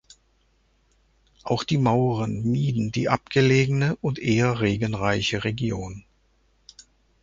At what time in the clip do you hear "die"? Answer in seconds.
1.63-1.77, 2.91-3.07